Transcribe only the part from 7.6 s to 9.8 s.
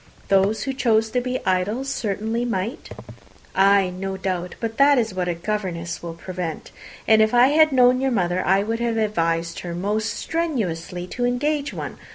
known your mother, I should have advised her